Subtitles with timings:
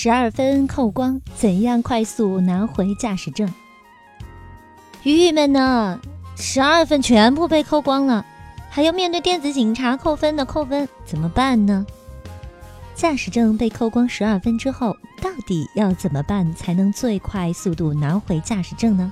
[0.00, 3.52] 十二分扣光，怎样快速拿回驾驶证？
[5.02, 5.98] 郁闷呢，
[6.36, 8.24] 十二分全部被扣光了，
[8.70, 11.84] 还要面对电子警察扣分的扣分，怎么办呢？
[12.94, 19.10] 驾驶证被扣光十二分之后，到底要怎么办才能最快速度拿回驾驶证呢？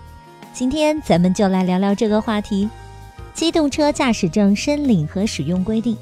[0.53, 2.71] 今天咱们就来聊聊这个话题：
[3.35, 5.99] 机动车驾驶证申领和使用规定，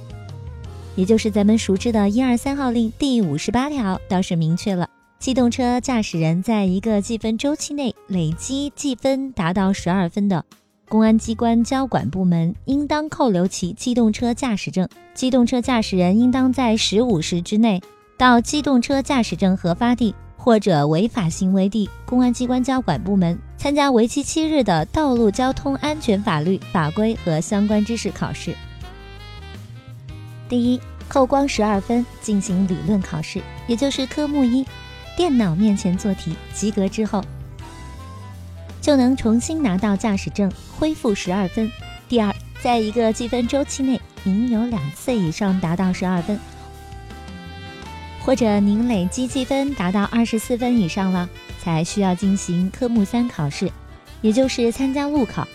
[0.96, 4.88] 也就是咱们熟知的一二三号令第五十八条，倒是明确了，
[5.18, 10.44] 机动车驾驶人在一个记分周期内累积记分达到十二分的。
[10.88, 17.82] 公安机关交管部门应当扣留其机动车驾驶证，机动车驾驶人应当在十五时之内
[18.16, 28.54] 到机动车驾驶证核发地或者违法行为地公安机关交管部门参加为期七日的道路交通安全法律法规和相关知识考试。
[30.48, 34.66] 第一，扣光十二分进行理论考试，也就是科目一，
[35.16, 37.24] 电脑面前做题，及格之后。
[38.80, 41.72] 就能重新拿到驾驶证，恢复十二分。
[42.06, 46.38] 第二，在一个计分周期内，您有两次以上达到十二分，
[48.20, 51.26] 或者您累计积分达到二十四分以上了，
[51.62, 53.72] 才需要进行科目三考试，
[54.20, 55.48] 也就是参加路考。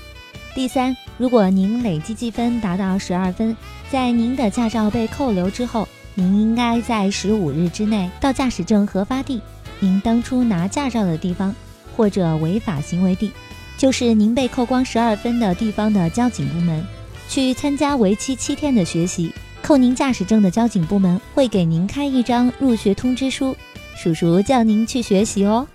[0.60, 3.56] 第三，如果您累计积分达到十二分，
[3.90, 9.42] 在您的驾照被扣留之后，您应该在十五日之内到驾驶证核发地，
[9.80, 11.56] 您当初拿驾照的地方。
[11.96, 13.32] 或者违法行为地，
[13.78, 16.86] 就是您被扣光十二分的地方的交警部门，
[17.30, 19.34] 去参加为期七天的学习。
[19.62, 23.56] 扣您驾驶证的交警部门会给您开一张入学通知书，
[23.96, 25.66] 叔叔叫您去学习哦。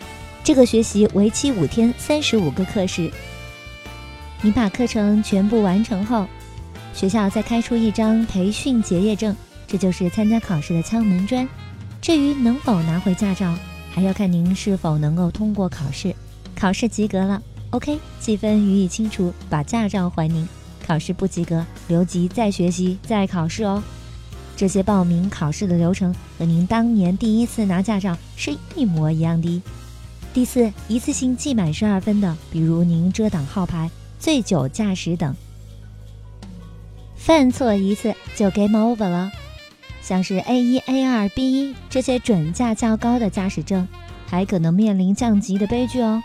[0.43, 3.11] 这个学习为期五天，三十五个课时。
[4.45, 6.27] 你把课程全部完成后，
[6.93, 9.35] 学校再开出一张培训结业证，
[9.67, 11.49] 这就是参加考试的敲门砖。
[12.03, 13.55] 至于能否拿回驾照？
[13.91, 16.15] 还要看您是否能够通过考试，
[16.55, 20.47] 考试及格了，OK，积分予以清除，把驾照还您；
[20.87, 23.83] 考试不及格，留级再学习再考试哦。
[24.59, 29.63] 这些报名考试的流程和您当年第一次拿驾照是一模一样的。
[30.35, 33.89] 第四，一次性记满十二分的，比如您遮挡号牌、
[34.25, 35.37] 醉酒驾驶等，
[37.15, 39.31] 犯错一次就 game over 了。
[40.01, 43.87] 像是 A 一、A 二、B 一这些准驾较高的驾驶证，
[44.27, 46.23] 还可能面临降级的悲剧哦，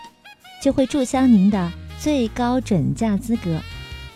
[0.62, 3.60] 就会注销您的最高准驾资格。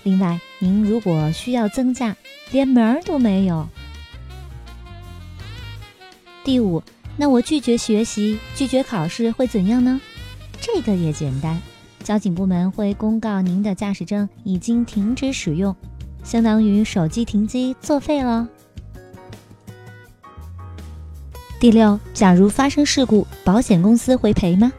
[0.03, 2.17] 另外，您如果需要增驾，
[2.53, 3.69] 连门儿都没有。
[6.43, 6.83] 第五，
[7.19, 10.01] 那我拒绝学习、拒绝考试会怎样呢？
[10.59, 11.61] 这个也简单，
[12.05, 15.75] 交警部门会公告您的驾驶证已经停止使用，
[16.23, 18.47] 相当于手机停机作废了。
[21.59, 24.71] 第六，假如发生事故，保险公司会赔吗？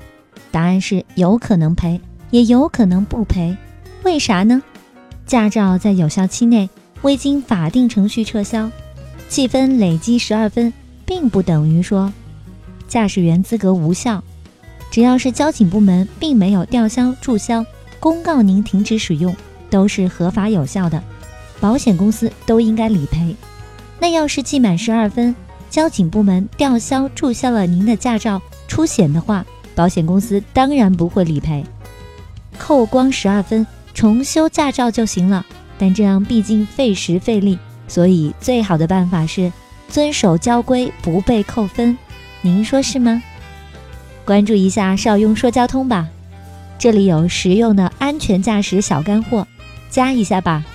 [0.52, 2.00] 答案是有可能赔，
[2.30, 3.58] 也有可能不赔。
[4.04, 4.62] 为啥呢？
[5.26, 6.70] 驾照在有效期内
[7.02, 8.70] 未经法定程序撤销，
[9.28, 10.72] 记分累积十二分，
[11.08, 12.14] 并不等于说
[12.88, 14.24] 驾驶员资格无效。
[14.96, 17.66] 只要是交警部门并没有吊销、注销、
[18.00, 19.36] 公告您停止使用，
[19.70, 21.04] 都是合法有效的，
[21.60, 23.36] 保险公司都应该理赔。
[24.00, 25.36] 那要是记满十二分，
[25.70, 29.46] 交警部门吊销、注销了您的驾照，出险的话，
[29.76, 31.62] 保险公司当然不会理赔。
[32.58, 35.46] 扣光十二分，重修驾照就行了，
[35.78, 39.52] 但这样毕竟费时费力，所以最好的办法是
[39.90, 41.98] 遵守交规，不被扣分。
[42.42, 43.22] 您说是吗？
[44.26, 46.08] 关注一下少雍说交通吧，
[46.80, 49.48] 这里有实用的安全驾驶小干货，
[49.92, 50.66] 加一下吧。